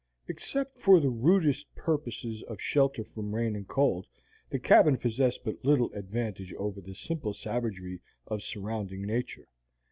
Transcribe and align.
Except 0.27 0.79
for 0.79 0.99
the 0.99 1.11
rudest 1.11 1.75
purposes 1.75 2.41
of 2.47 2.59
shelter 2.59 3.03
from 3.03 3.35
rain 3.35 3.55
and 3.55 3.67
cold, 3.67 4.07
the 4.49 4.57
cabin 4.57 4.97
possessed 4.97 5.43
but 5.45 5.63
little 5.63 5.93
advantage 5.93 6.55
over 6.55 6.81
the 6.81 6.95
simple 6.95 7.35
savagery 7.35 8.01
of 8.25 8.41
surrounding 8.41 9.03
nature. 9.03 9.47